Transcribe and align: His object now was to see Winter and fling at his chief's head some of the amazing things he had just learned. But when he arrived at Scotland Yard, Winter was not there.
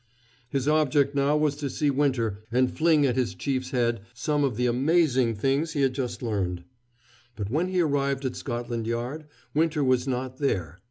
His 0.49 0.67
object 0.67 1.13
now 1.13 1.37
was 1.37 1.55
to 1.57 1.69
see 1.69 1.91
Winter 1.91 2.39
and 2.51 2.75
fling 2.75 3.05
at 3.05 3.15
his 3.15 3.35
chief's 3.35 3.69
head 3.69 3.99
some 4.15 4.43
of 4.43 4.57
the 4.57 4.65
amazing 4.65 5.35
things 5.35 5.73
he 5.73 5.81
had 5.83 5.93
just 5.93 6.23
learned. 6.23 6.63
But 7.35 7.51
when 7.51 7.67
he 7.67 7.81
arrived 7.81 8.25
at 8.25 8.35
Scotland 8.35 8.87
Yard, 8.87 9.25
Winter 9.53 9.83
was 9.83 10.07
not 10.07 10.39
there. 10.39 10.79